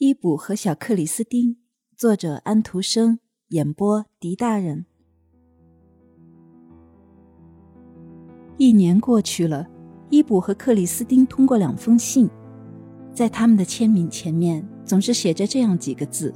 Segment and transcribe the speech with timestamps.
[0.00, 1.56] 伊卜和小克里斯汀，
[1.96, 3.18] 作者安徒生，
[3.48, 4.86] 演播狄大人。
[8.58, 9.66] 一年过去了，
[10.08, 12.30] 伊卜和克里斯汀通过两封信，
[13.12, 16.32] 在他们的签名前面总是写着这样几个字：“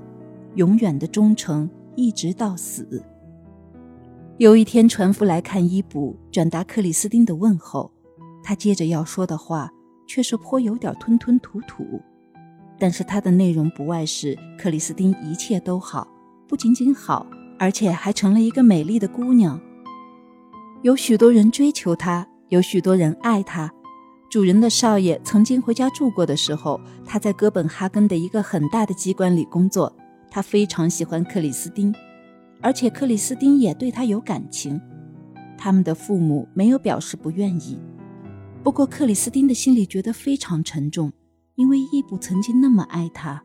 [0.56, 3.00] 永远的忠诚，一直到死。”
[4.38, 7.92] 有一天，船夫来看伊卜，转达克里斯汀的问候，
[8.42, 9.70] 他接着要说的话
[10.08, 12.02] 却是颇有点吞吞吐吐。
[12.82, 16.04] 但是它的内容不外是克里斯汀一切都好，
[16.48, 17.24] 不仅仅好，
[17.56, 19.60] 而且还成了一个美丽的姑娘。
[20.82, 23.72] 有许多人追求她，有许多人爱她。
[24.28, 29.94] 主人的少爷曾经回家住过的时候，他在哥本哈根的一个很大的机关里工作。
[30.28, 31.94] 他非常喜欢克里斯汀，
[32.60, 34.80] 而且克里斯汀也对他有感情。
[35.56, 37.78] 他们的父母没有表示不愿意，
[38.64, 41.12] 不过克里斯汀的心里觉得非常沉重。
[41.62, 43.40] 因为伊布曾经那么爱他，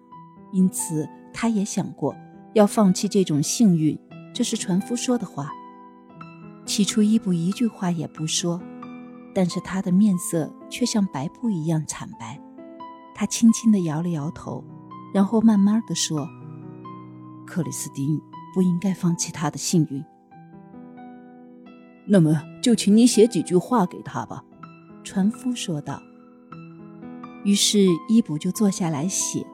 [0.52, 2.16] 因此他也想过
[2.56, 3.96] 要放弃这种幸运。
[4.34, 5.52] 这是船夫说的话。
[6.66, 8.60] 起初，伊布一句话也不说，
[9.36, 12.42] 但是他的面色却像白布一样惨白。
[13.14, 14.64] 他轻轻地摇了摇头，
[15.14, 16.28] 然后慢慢地说
[17.46, 18.20] ：“克里斯汀
[18.56, 20.04] 不应该放弃他的幸运。
[22.08, 24.44] 那么，就请你写几句话给他吧。”
[25.06, 26.02] 船夫说道。
[27.48, 29.48] 于是伊卜就坐下来写，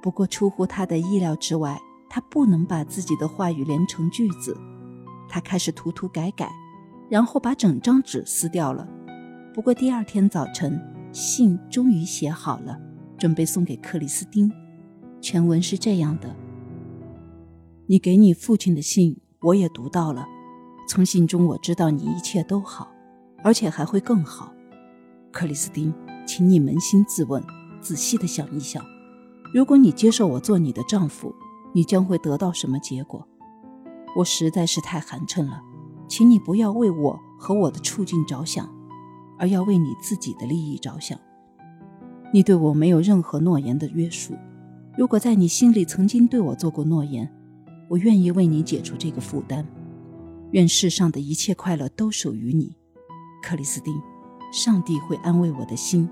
[0.00, 4.56] 不过出乎他的意料之外，他不能把自己的话语连成句子。
[5.28, 6.50] 他开始涂涂改改，
[7.10, 8.88] 然后把整张纸撕掉了。
[9.52, 10.80] 不过第二天早晨，
[11.12, 12.80] 信终于写好了，
[13.18, 14.50] 准备送给克里斯汀。
[15.20, 16.34] 全文是这样的
[17.88, 20.26] ：“你给你父亲的信，我也读到了。
[20.88, 22.90] 从信中我知道你一切都好，
[23.44, 24.50] 而且还会更好，
[25.30, 25.92] 克里斯汀。”
[26.28, 27.42] 请你扪心自问，
[27.80, 28.84] 仔细的想一想，
[29.54, 31.34] 如果你接受我做你的丈夫，
[31.72, 33.26] 你将会得到什么结果？
[34.14, 35.62] 我实在是太寒碜了，
[36.06, 38.68] 请你不要为我和我的处境着想，
[39.38, 41.18] 而要为你自己的利益着想。
[42.30, 44.34] 你对我没有任何诺言的约束，
[44.98, 47.26] 如果在你心里曾经对我做过诺言，
[47.88, 49.66] 我愿意为你解除这个负担。
[50.50, 52.76] 愿世上的一切快乐都属于你，
[53.42, 53.94] 克里斯汀。
[54.50, 56.08] 上帝会安慰我的心。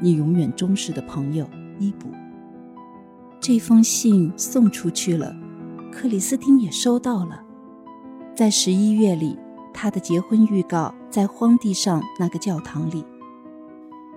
[0.00, 1.48] 你永远忠实的朋友
[1.78, 2.08] 伊卜。
[3.40, 5.34] 这封信送出去了，
[5.92, 7.42] 克里斯汀也收到了。
[8.34, 9.36] 在十一月里，
[9.72, 13.04] 他的结婚预告在荒地上那个教堂里，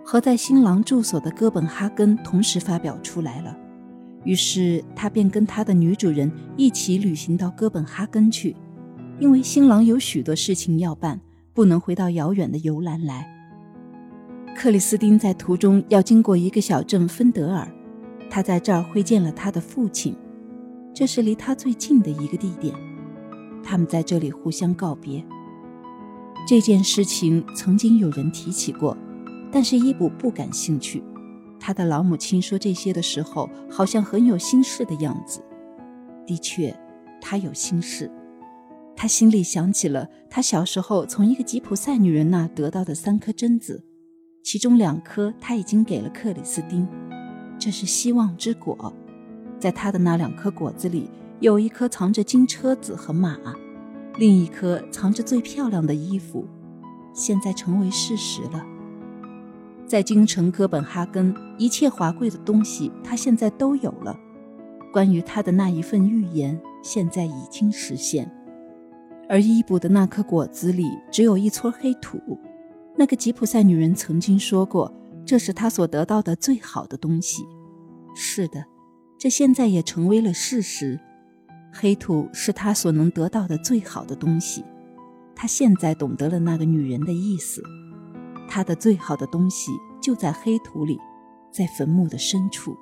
[0.04, 3.58] 和在新郎住所的哥本哈根同时发表出来了。
[4.24, 8.56] 于是他便跟他的女主人一起旅行到哥本哈根去，
[9.20, 11.20] 因为新郎有许多事情要办。
[11.54, 13.28] 不能回到遥远的游兰来。
[14.62, 17.68] 克里斯汀在途中要经过一个小镇芬德尔，
[18.30, 20.16] 他在这儿会见了他的父亲，
[20.94, 22.72] 这是离他最近的一个地点。
[23.64, 25.26] 他们在这里互相告别。
[26.48, 28.96] 这件事情曾经有人提起过，
[29.52, 31.04] 但是伊卜不感兴趣。
[31.60, 35.44] 他的老母亲说这些的时候，好像很有心事的样子。
[36.28, 36.72] 的确，
[37.20, 38.12] 他有心事。
[38.96, 43.84] 他心里想起了他小时候从一个吉普赛女人那得到的三颗榛子，
[44.44, 46.88] 其中两颗他已经给了克里斯汀，
[47.60, 48.92] 这是希望之果。
[49.60, 51.10] 在他的那两颗果子里，
[51.40, 53.38] 有一颗藏着金车子和马，
[54.18, 56.48] 另一颗藏着最漂亮的衣服，
[57.14, 58.66] 现在成为事实了。
[59.86, 64.18] 在京城哥本哈根，一切华贵的东西他现在都有了。
[64.92, 68.30] 关于他的那一份预言，现在已经实现。
[69.30, 72.20] 而伊布的那颗果子里只有一撮黑土。
[72.98, 74.94] 那个吉普赛女人曾经说过，
[75.26, 77.44] 这是她所得到的最好的东西。
[78.16, 78.66] 是的，
[79.18, 81.00] 这现在也成为了事实。
[81.74, 84.64] 黑土是他所能得到的最好的东西。
[85.34, 87.64] 他现在懂得了那个女人的意思。
[88.48, 91.00] 他的最好的东西就在黑土里，
[91.50, 92.76] 在坟墓的深处。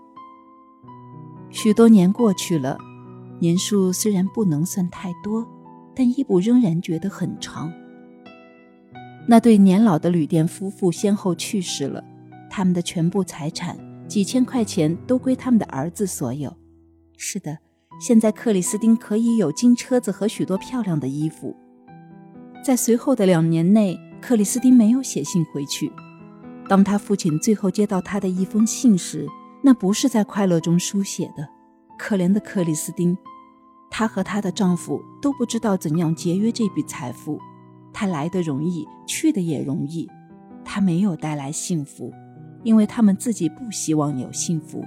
[1.52, 2.78] 许多年过去了，
[3.40, 5.48] 年数虽然不能算太多。
[5.96, 7.70] 但伊布仍然觉得很长。
[9.32, 12.04] 那对年老的旅店夫妇先后去世了，
[12.50, 13.78] 他们的全部财产
[14.08, 16.52] 几千块钱都归他们的儿子所有。
[17.16, 17.60] 是的，
[18.02, 21.56] 现在克里斯汀可以有金车子和许多漂亮的衣服。
[22.66, 25.92] 在随后的两年内，克里斯汀没有写信回去。
[26.68, 29.28] 当他父亲最后接到他的一封信时，
[29.62, 31.48] 那不是在快乐中书写的。
[32.00, 33.16] 可怜的克里斯汀。
[33.92, 37.40] 她和她的丈夫都不知道怎样节约这笔财富，
[37.94, 40.10] 它来的容易，去的也容易。
[40.64, 42.14] 它没有带来幸福，
[42.64, 44.86] 因为他们自己不希望有幸福。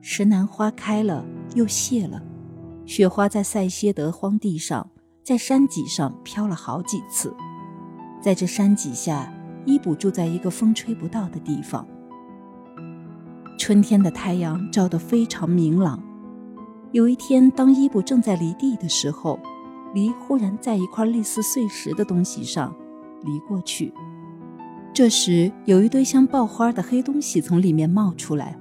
[0.00, 2.22] 石楠花开了又谢了，
[2.86, 4.88] 雪花在塞歇德荒地上，
[5.22, 7.34] 在山脊上飘了好几次。
[8.20, 9.32] 在这山脊下，
[9.66, 11.86] 伊卜住在一个风吹不到的地方。
[13.58, 16.02] 春天的太阳照得非常明朗。
[16.92, 19.38] 有一天，当伊卜正在犁地的时候，
[19.94, 22.74] 犁忽然在一块类似碎石的东西上
[23.22, 23.92] 犁过去。
[24.92, 28.58] 这时，有一堆像爆花的黑东西从里面冒出来。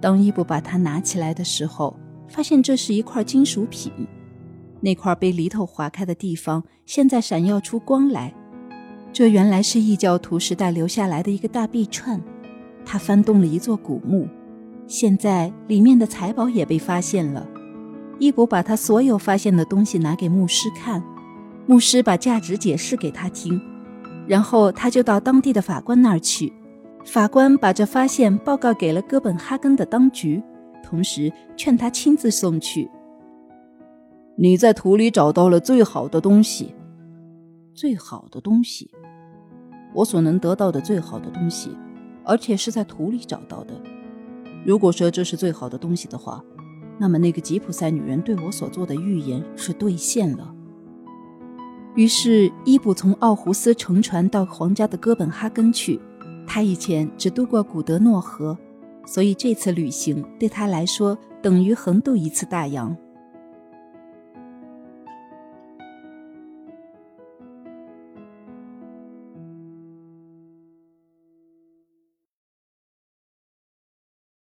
[0.00, 1.96] 当伊布把它拿起来的时候，
[2.28, 3.92] 发现这是一块金属品。
[4.80, 8.34] 那块被犁头划开的地方现在闪耀出光来，
[9.12, 12.20] 这原来是异教徒时代留下来的一个大臂串。
[12.84, 14.28] 他翻动了一座古墓，
[14.86, 17.46] 现在里面的财宝也被发现了。
[18.18, 21.02] 伊布把他所有发现的东西拿给牧师看，
[21.66, 23.60] 牧师把价值解释给他听。
[24.26, 26.52] 然后他就到当地的法官那儿去，
[27.04, 30.42] 法官把这发现报告给了哥本哈根的当局，
[30.82, 32.90] 同时劝他亲自送去。
[34.36, 36.74] 你在土里找到了最好的东西，
[37.72, 38.90] 最好的东西，
[39.94, 41.70] 我所能得到的最好的东西，
[42.24, 43.74] 而且是在土里找到的。
[44.64, 46.42] 如果说这是最好的东西的话，
[46.98, 50.52] 那么那个吉普赛女人对我所做的预言是兑现了。
[51.94, 56.00] 于是，伊布从奥胡斯乘船到皇家的哥本哈根去。
[56.46, 58.56] 他以前只渡过古德诺河，
[59.04, 62.96] 所以这次旅行对他来说等于横渡一次大洋。